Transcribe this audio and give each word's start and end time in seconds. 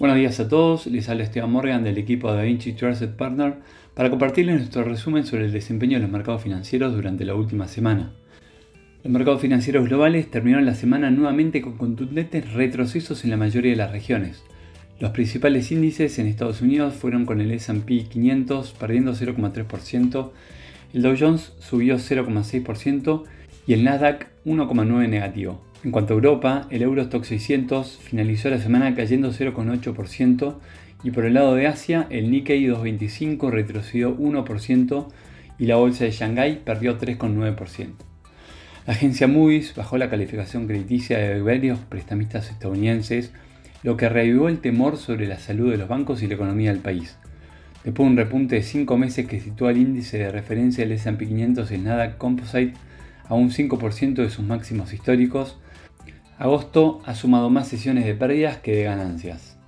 Buenos 0.00 0.16
días 0.16 0.40
a 0.40 0.48
todos, 0.48 0.86
les 0.86 1.10
habla 1.10 1.24
Esteban 1.24 1.52
Morgan 1.52 1.84
del 1.84 1.98
equipo 1.98 2.30
de 2.30 2.38
DaVinci 2.38 2.72
Trusted 2.72 3.10
Partner 3.16 3.56
para 3.92 4.08
compartirles 4.08 4.56
nuestro 4.56 4.82
resumen 4.82 5.26
sobre 5.26 5.44
el 5.44 5.52
desempeño 5.52 5.98
de 5.98 6.00
los 6.04 6.10
mercados 6.10 6.42
financieros 6.42 6.94
durante 6.94 7.26
la 7.26 7.34
última 7.34 7.68
semana. 7.68 8.14
Los 9.04 9.12
mercados 9.12 9.42
financieros 9.42 9.86
globales 9.86 10.30
terminaron 10.30 10.64
la 10.64 10.74
semana 10.74 11.10
nuevamente 11.10 11.60
con 11.60 11.76
contundentes 11.76 12.50
retrocesos 12.54 13.24
en 13.24 13.30
la 13.30 13.36
mayoría 13.36 13.72
de 13.72 13.76
las 13.76 13.92
regiones. 13.92 14.42
Los 15.00 15.10
principales 15.10 15.70
índices 15.70 16.18
en 16.18 16.28
Estados 16.28 16.62
Unidos 16.62 16.94
fueron 16.94 17.26
con 17.26 17.42
el 17.42 17.50
SP 17.52 18.08
500 18.08 18.72
perdiendo 18.80 19.12
0,3%, 19.12 20.30
el 20.94 21.02
Dow 21.02 21.14
Jones 21.20 21.52
subió 21.58 21.96
0,6% 21.96 23.24
y 23.66 23.74
el 23.74 23.84
Nasdaq 23.84 24.28
1,9% 24.46 25.08
negativo. 25.10 25.69
En 25.82 25.92
cuanto 25.92 26.12
a 26.12 26.16
Europa, 26.16 26.66
el 26.68 26.82
Eurostock 26.82 27.24
600 27.24 27.98
finalizó 28.02 28.50
la 28.50 28.58
semana 28.58 28.94
cayendo 28.94 29.32
0,8% 29.32 30.56
y 31.02 31.10
por 31.10 31.24
el 31.24 31.32
lado 31.32 31.54
de 31.54 31.68
Asia, 31.68 32.06
el 32.10 32.30
Nikkei 32.30 32.66
225 32.66 33.50
retrocedió 33.50 34.14
1% 34.14 35.08
y 35.58 35.64
la 35.64 35.76
bolsa 35.76 36.04
de 36.04 36.10
Shanghái 36.10 36.60
perdió 36.66 36.98
3,9%. 36.98 37.92
La 38.86 38.92
agencia 38.92 39.26
Moody's 39.26 39.74
bajó 39.74 39.96
la 39.96 40.10
calificación 40.10 40.66
crediticia 40.66 41.16
de 41.16 41.40
varios 41.40 41.78
prestamistas 41.78 42.50
estadounidenses, 42.50 43.32
lo 43.82 43.96
que 43.96 44.10
reavivó 44.10 44.50
el 44.50 44.60
temor 44.60 44.98
sobre 44.98 45.26
la 45.26 45.38
salud 45.38 45.70
de 45.70 45.78
los 45.78 45.88
bancos 45.88 46.22
y 46.22 46.26
la 46.26 46.34
economía 46.34 46.72
del 46.72 46.82
país. 46.82 47.16
Después 47.84 48.06
de 48.06 48.10
un 48.10 48.16
repunte 48.18 48.56
de 48.56 48.62
5 48.62 48.98
meses 48.98 49.26
que 49.26 49.40
sitúa 49.40 49.70
el 49.70 49.78
índice 49.78 50.18
de 50.18 50.30
referencia 50.30 50.84
del 50.84 50.92
S&P 50.92 51.26
500 51.26 51.70
en 51.70 51.84
Nasdaq 51.84 52.18
Composite 52.18 52.74
a 53.26 53.34
un 53.34 53.50
5% 53.50 54.16
de 54.16 54.28
sus 54.28 54.44
máximos 54.44 54.92
históricos, 54.92 55.56
Agosto 56.40 57.02
ha 57.04 57.14
sumado 57.14 57.50
más 57.50 57.68
sesiones 57.68 58.06
de 58.06 58.14
pérdidas 58.14 58.56
que 58.56 58.74
de 58.74 58.84
ganancias. 58.84 59.58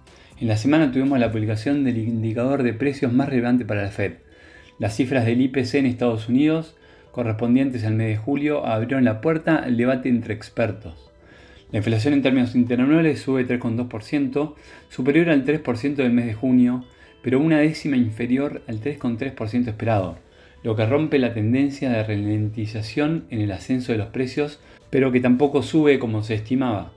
En 0.41 0.49
la 0.49 0.57
semana 0.57 0.91
tuvimos 0.91 1.19
la 1.19 1.31
publicación 1.31 1.85
del 1.85 1.99
indicador 1.99 2.63
de 2.63 2.73
precios 2.73 3.13
más 3.13 3.29
relevante 3.29 3.67
para 3.67 3.83
la 3.83 3.91
Fed. 3.91 4.15
Las 4.79 4.97
cifras 4.97 5.27
del 5.27 5.43
IPC 5.43 5.75
en 5.75 5.85
Estados 5.85 6.31
Unidos, 6.31 6.75
correspondientes 7.11 7.85
al 7.85 7.93
mes 7.93 8.09
de 8.09 8.17
julio, 8.17 8.65
abrieron 8.65 9.05
la 9.05 9.21
puerta 9.21 9.57
al 9.57 9.77
debate 9.77 10.09
entre 10.09 10.33
expertos. 10.33 11.11
La 11.73 11.81
inflación 11.81 12.15
en 12.15 12.23
términos 12.23 12.55
interanuales 12.55 13.21
sube 13.21 13.47
3,2%, 13.47 14.55
superior 14.89 15.29
al 15.29 15.45
3% 15.45 15.97
del 15.97 16.13
mes 16.13 16.25
de 16.25 16.33
junio, 16.33 16.87
pero 17.23 17.39
una 17.39 17.59
décima 17.59 17.99
inferior 17.99 18.63
al 18.67 18.81
3,3% 18.81 19.69
esperado, 19.69 20.17
lo 20.63 20.77
que 20.77 20.87
rompe 20.87 21.19
la 21.19 21.35
tendencia 21.35 21.91
de 21.91 22.05
ralentización 22.05 23.25
en 23.31 23.41
el 23.41 23.53
ascenso 23.53 23.93
de 23.93 23.99
los 23.99 24.09
precios 24.09 24.61
pero 24.93 25.11
que 25.11 25.21
tampoco 25.21 25.63
sube 25.63 25.99
como 25.99 26.23
se 26.23 26.35
estimaba. 26.35 26.93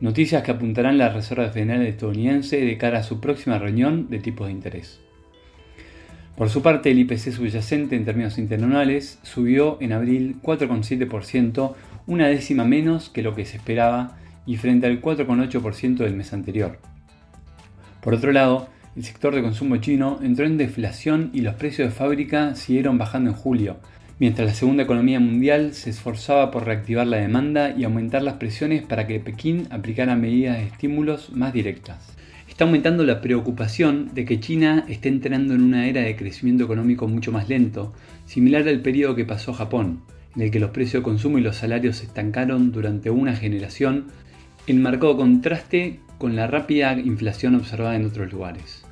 Noticias 0.00 0.42
que 0.42 0.50
apuntarán 0.50 0.96
la 0.96 1.10
Reserva 1.10 1.50
Federal 1.50 1.82
estadounidense 1.82 2.58
de 2.58 2.78
cara 2.78 3.00
a 3.00 3.02
su 3.02 3.20
próxima 3.20 3.58
reunión 3.58 4.08
de 4.08 4.18
tipos 4.18 4.46
de 4.46 4.54
interés. 4.54 4.98
Por 6.38 6.48
su 6.48 6.62
parte, 6.62 6.90
el 6.90 7.00
IPC 7.00 7.32
subyacente 7.32 7.96
en 7.96 8.06
términos 8.06 8.38
interanuales 8.38 9.18
subió 9.24 9.76
en 9.82 9.92
abril 9.92 10.36
4,7%, 10.42 11.74
una 12.06 12.28
décima 12.28 12.64
menos 12.64 13.10
que 13.10 13.22
lo 13.22 13.34
que 13.34 13.44
se 13.44 13.58
esperaba 13.58 14.16
y 14.46 14.56
frente 14.56 14.86
al 14.86 15.02
4,8% 15.02 15.98
del 15.98 16.16
mes 16.16 16.32
anterior. 16.32 16.78
Por 18.00 18.14
otro 18.14 18.32
lado, 18.32 18.68
el 18.96 19.04
sector 19.04 19.34
de 19.34 19.42
consumo 19.42 19.76
chino 19.78 20.20
entró 20.22 20.46
en 20.46 20.56
deflación 20.56 21.30
y 21.32 21.40
los 21.40 21.54
precios 21.54 21.88
de 21.88 21.94
fábrica 21.94 22.54
siguieron 22.54 22.96
bajando 22.96 23.30
en 23.30 23.36
julio, 23.36 23.76
mientras 24.20 24.46
la 24.46 24.54
segunda 24.54 24.84
economía 24.84 25.18
mundial 25.18 25.74
se 25.74 25.90
esforzaba 25.90 26.52
por 26.52 26.64
reactivar 26.64 27.06
la 27.06 27.16
demanda 27.16 27.74
y 27.76 27.82
aumentar 27.82 28.22
las 28.22 28.34
presiones 28.34 28.82
para 28.82 29.06
que 29.06 29.18
Pekín 29.18 29.66
aplicara 29.70 30.14
medidas 30.14 30.58
de 30.58 30.66
estímulos 30.66 31.30
más 31.32 31.52
directas. 31.52 32.14
Está 32.48 32.66
aumentando 32.66 33.02
la 33.02 33.20
preocupación 33.20 34.10
de 34.14 34.24
que 34.24 34.38
China 34.38 34.84
esté 34.88 35.08
entrando 35.08 35.54
en 35.54 35.62
una 35.62 35.88
era 35.88 36.02
de 36.02 36.14
crecimiento 36.14 36.62
económico 36.62 37.08
mucho 37.08 37.32
más 37.32 37.48
lento, 37.48 37.92
similar 38.26 38.68
al 38.68 38.80
periodo 38.80 39.16
que 39.16 39.24
pasó 39.24 39.52
Japón, 39.52 40.02
en 40.36 40.42
el 40.42 40.50
que 40.52 40.60
los 40.60 40.70
precios 40.70 41.02
de 41.02 41.04
consumo 41.04 41.38
y 41.38 41.42
los 41.42 41.56
salarios 41.56 41.96
se 41.96 42.04
estancaron 42.04 42.70
durante 42.70 43.10
una 43.10 43.34
generación, 43.34 44.04
en 44.68 44.80
marcado 44.80 45.16
contraste 45.16 45.98
con 46.18 46.36
la 46.36 46.46
rápida 46.46 46.98
inflación 46.98 47.54
observada 47.54 47.96
en 47.96 48.06
otros 48.06 48.32
lugares. 48.32 48.84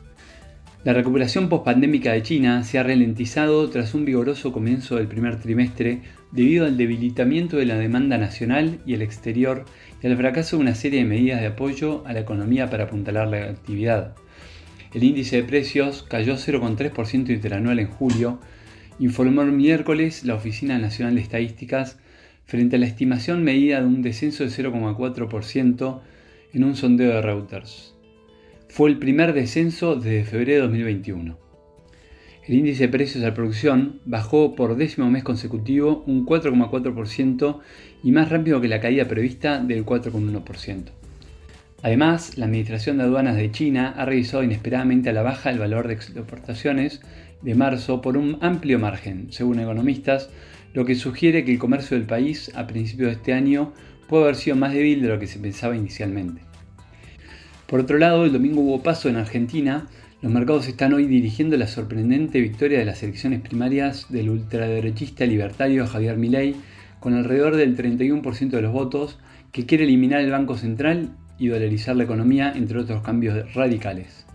La 0.84 0.92
recuperación 0.92 1.48
pospandémica 1.48 2.12
de 2.12 2.22
China 2.22 2.64
se 2.64 2.76
ha 2.76 2.82
ralentizado 2.82 3.70
tras 3.70 3.94
un 3.94 4.04
vigoroso 4.04 4.52
comienzo 4.52 4.96
del 4.96 5.06
primer 5.06 5.38
trimestre 5.38 6.00
debido 6.32 6.66
al 6.66 6.76
debilitamiento 6.76 7.56
de 7.56 7.66
la 7.66 7.76
demanda 7.76 8.18
nacional 8.18 8.80
y 8.84 8.94
el 8.94 9.02
exterior 9.02 9.64
y 10.02 10.08
al 10.08 10.16
fracaso 10.16 10.56
de 10.56 10.62
una 10.62 10.74
serie 10.74 10.98
de 10.98 11.04
medidas 11.04 11.40
de 11.40 11.46
apoyo 11.46 12.02
a 12.04 12.12
la 12.12 12.20
economía 12.20 12.68
para 12.68 12.84
apuntalar 12.84 13.28
la 13.28 13.44
actividad. 13.44 14.16
El 14.92 15.04
índice 15.04 15.36
de 15.36 15.44
precios 15.44 16.02
cayó 16.02 16.34
0,3% 16.34 17.30
interanual 17.30 17.78
en 17.78 17.86
julio, 17.86 18.40
informó 18.98 19.42
el 19.42 19.52
miércoles 19.52 20.24
la 20.24 20.34
Oficina 20.34 20.78
Nacional 20.78 21.14
de 21.14 21.20
Estadísticas 21.20 21.98
frente 22.44 22.74
a 22.74 22.78
la 22.80 22.86
estimación 22.86 23.44
medida 23.44 23.80
de 23.80 23.86
un 23.86 24.02
descenso 24.02 24.42
de 24.42 24.50
0,4% 24.50 26.00
en 26.52 26.64
un 26.64 26.76
sondeo 26.76 27.14
de 27.14 27.22
Reuters 27.22 27.94
fue 28.68 28.88
el 28.88 28.98
primer 28.98 29.34
descenso 29.34 29.96
desde 29.96 30.24
febrero 30.24 30.62
de 30.62 30.68
2021. 30.68 31.38
El 32.46 32.54
índice 32.54 32.84
de 32.84 32.88
precios 32.88 33.22
a 33.22 33.28
la 33.28 33.34
producción 33.34 34.00
bajó 34.04 34.54
por 34.54 34.76
décimo 34.76 35.10
mes 35.10 35.22
consecutivo 35.22 36.02
un 36.06 36.26
4,4% 36.26 37.60
y 38.02 38.12
más 38.12 38.30
rápido 38.30 38.60
que 38.60 38.68
la 38.68 38.80
caída 38.80 39.06
prevista 39.06 39.62
del 39.62 39.84
4,1%. 39.84 40.84
Además, 41.82 42.38
la 42.38 42.46
Administración 42.46 42.96
de 42.96 43.04
Aduanas 43.04 43.36
de 43.36 43.50
China 43.50 43.94
ha 43.96 44.04
revisado 44.04 44.42
inesperadamente 44.42 45.10
a 45.10 45.12
la 45.12 45.22
baja 45.22 45.50
el 45.50 45.58
valor 45.58 45.86
de 45.86 45.94
exportaciones 45.94 47.02
de 47.42 47.54
marzo 47.54 48.00
por 48.00 48.16
un 48.16 48.38
amplio 48.40 48.78
margen, 48.78 49.26
según 49.30 49.60
economistas, 49.60 50.30
lo 50.74 50.84
que 50.84 50.94
sugiere 50.94 51.44
que 51.44 51.52
el 51.52 51.58
comercio 51.58 51.96
del 51.96 52.06
país 52.06 52.50
a 52.54 52.66
principios 52.66 53.10
de 53.10 53.16
este 53.16 53.32
año 53.34 53.74
puede 54.12 54.24
haber 54.24 54.36
sido 54.36 54.56
más 54.56 54.74
débil 54.74 55.00
de 55.00 55.08
lo 55.08 55.18
que 55.18 55.26
se 55.26 55.38
pensaba 55.38 55.74
inicialmente. 55.74 56.42
Por 57.66 57.80
otro 57.80 57.96
lado, 57.96 58.26
el 58.26 58.32
domingo 58.34 58.60
hubo 58.60 58.82
paso 58.82 59.08
en 59.08 59.16
Argentina. 59.16 59.86
Los 60.20 60.30
mercados 60.30 60.68
están 60.68 60.92
hoy 60.92 61.06
dirigiendo 61.06 61.56
la 61.56 61.66
sorprendente 61.66 62.38
victoria 62.38 62.78
de 62.78 62.84
las 62.84 63.02
elecciones 63.02 63.40
primarias 63.40 64.04
del 64.10 64.28
ultraderechista 64.28 65.24
libertario 65.24 65.86
Javier 65.86 66.18
Milei, 66.18 66.56
con 67.00 67.14
alrededor 67.14 67.56
del 67.56 67.74
31% 67.74 68.50
de 68.50 68.60
los 68.60 68.70
votos, 68.70 69.18
que 69.50 69.64
quiere 69.64 69.84
eliminar 69.84 70.20
el 70.20 70.30
Banco 70.30 70.58
Central 70.58 71.16
y 71.38 71.46
dolarizar 71.46 71.96
la 71.96 72.04
economía, 72.04 72.52
entre 72.54 72.80
otros 72.80 73.00
cambios 73.00 73.54
radicales. 73.54 74.26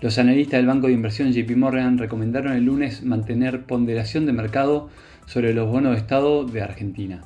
Los 0.00 0.18
analistas 0.18 0.58
del 0.58 0.66
banco 0.66 0.88
de 0.88 0.94
inversión 0.94 1.30
JP 1.30 1.56
Morgan 1.56 1.98
recomendaron 1.98 2.54
el 2.54 2.64
lunes 2.64 3.04
mantener 3.04 3.66
ponderación 3.66 4.26
de 4.26 4.32
mercado 4.32 4.90
sobre 5.26 5.54
los 5.54 5.70
bonos 5.70 5.92
de 5.92 5.98
Estado 5.98 6.44
de 6.44 6.60
Argentina. 6.60 7.22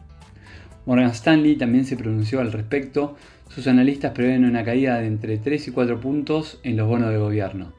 Morgan 0.91 1.13
Stanley 1.13 1.55
también 1.55 1.85
se 1.85 1.97
pronunció 1.97 2.41
al 2.41 2.51
respecto. 2.51 3.17
Sus 3.49 3.69
analistas 3.69 4.11
prevén 4.11 4.45
una 4.45 4.65
caída 4.65 4.99
de 4.99 5.07
entre 5.07 5.39
3 5.39 5.69
y 5.69 5.71
4 5.71 6.01
puntos 6.01 6.59
en 6.65 6.77
los 6.77 6.89
bonos 6.89 7.11
de 7.11 7.17
gobierno. 7.17 7.73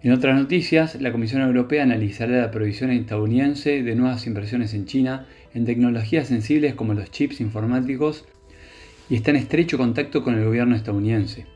En 0.00 0.12
otras 0.12 0.38
noticias, 0.38 0.94
la 1.00 1.10
Comisión 1.10 1.42
Europea 1.42 1.82
analizará 1.82 2.40
la 2.40 2.52
provisión 2.52 2.92
estadounidense 2.92 3.82
de 3.82 3.96
nuevas 3.96 4.28
inversiones 4.28 4.74
en 4.74 4.86
China 4.86 5.26
en 5.54 5.64
tecnologías 5.64 6.28
sensibles 6.28 6.74
como 6.74 6.94
los 6.94 7.10
chips 7.10 7.40
informáticos 7.40 8.26
y 9.10 9.16
está 9.16 9.32
en 9.32 9.38
estrecho 9.38 9.76
contacto 9.76 10.22
con 10.22 10.36
el 10.36 10.44
gobierno 10.44 10.76
estadounidense. 10.76 11.46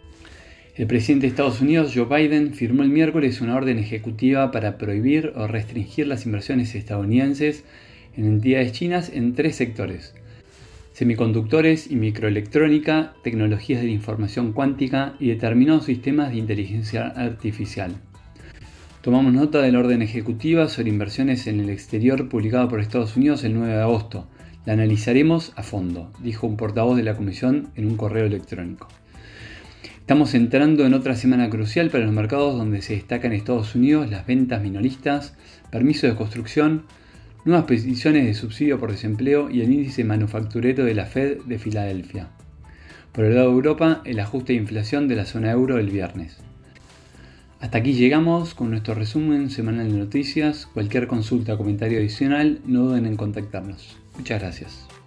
El 0.75 0.89
presidente 0.89 1.27
de 1.27 1.31
Estados 1.31 1.61
Unidos, 1.61 1.93
Joe 1.95 2.07
Biden, 2.07 2.53
firmó 2.53 2.83
el 2.83 2.89
miércoles 2.89 3.41
una 3.41 3.55
orden 3.55 3.79
ejecutiva 3.79 4.51
para 4.51 4.77
prohibir 4.77 5.35
o 5.37 5.47
restringir 5.47 6.09
las 6.09 6.27
inversiones 6.27 6.75
estadounidenses 6.75 7.63
en 8.17 8.25
entidades 8.25 8.73
chinas 8.73 9.09
en 9.15 9.37
tres 9.37 9.55
sectores, 9.55 10.15
semiconductores 10.99 11.93
y 11.93 11.95
microelectrónica, 11.95 13.15
tecnologías 13.23 13.81
de 13.81 13.87
la 13.87 13.93
información 13.93 14.53
cuántica 14.53 15.15
y 15.21 15.29
determinados 15.29 15.85
sistemas 15.85 16.31
de 16.31 16.39
inteligencia 16.39 17.07
artificial. 17.07 17.95
Tomamos 19.01 19.33
nota 19.33 19.63
de 19.63 19.71
la 19.71 19.79
orden 19.79 20.03
ejecutiva 20.03 20.67
sobre 20.67 20.89
inversiones 20.89 21.47
en 21.47 21.61
el 21.61 21.71
exterior 21.71 22.29
publicada 22.29 22.69
por 22.69 22.81
Estados 22.81 23.17
Unidos 23.17 23.45
el 23.45 23.55
9 23.55 23.75
de 23.75 23.81
agosto. 23.81 24.27
La 24.67 24.73
analizaremos 24.73 25.53
a 25.55 25.63
fondo, 25.63 26.11
dijo 26.21 26.49
un 26.49 26.57
portavoz 26.57 26.97
de 26.97 27.05
la 27.05 27.15
Comisión 27.15 27.69
en 27.77 27.87
un 27.87 27.97
correo 27.97 28.27
electrónico. 28.27 28.89
Estamos 30.01 30.35
entrando 30.35 30.85
en 30.85 30.95
otra 30.95 31.15
semana 31.15 31.49
crucial 31.49 31.91
para 31.91 32.07
los 32.07 32.13
mercados 32.13 32.59
donde 32.59 32.83
se 32.83 32.95
destacan 32.95 33.33
Estados 33.33 33.77
Unidos 33.77 34.11
las 34.11 34.27
ventas 34.27 34.61
minoristas, 34.61 35.37
permisos 35.71 36.11
de 36.11 36.17
construcción, 36.17 36.87
nuevas 37.49 37.65
peticiones 37.65 38.27
de 38.27 38.35
subsidio 38.35 38.79
por 38.79 38.93
desempleo 38.93 39.49
y 39.49 39.63
el 39.63 39.73
índice 39.73 40.05
manufacturero 40.05 40.85
de 40.85 40.95
la 40.95 41.07
Fed 41.07 41.39
de 41.47 41.59
Filadelfia. 41.59 42.29
Por 43.13 43.25
el 43.25 43.37
lado 43.37 43.49
de 43.49 43.55
Europa, 43.55 44.03
el 44.05 44.21
ajuste 44.21 44.53
de 44.53 44.59
inflación 44.59 45.09
de 45.09 45.17
la 45.17 45.25
zona 45.25 45.51
euro 45.51 45.79
el 45.79 45.89
viernes. 45.89 46.37
Hasta 47.59 47.79
aquí 47.79 47.95
llegamos 47.95 48.53
con 48.53 48.71
nuestro 48.71 48.95
resumen 48.95 49.49
semanal 49.49 49.91
de 49.91 49.99
noticias. 49.99 50.67
Cualquier 50.67 51.07
consulta 51.07 51.55
o 51.55 51.59
comentario 51.59 51.99
adicional, 51.99 52.61
no 52.67 52.83
duden 52.85 53.07
en 53.07 53.17
contactarnos. 53.17 53.97
Muchas 54.19 54.43
gracias. 54.43 54.98